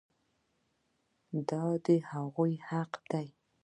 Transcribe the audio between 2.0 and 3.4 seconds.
هغوی حق دی.